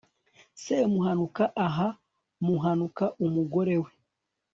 semuhanuka 0.63 1.43
aha 1.65 1.87
muhanuka 2.45 3.05
umugore 3.25 3.75
we 3.83 3.91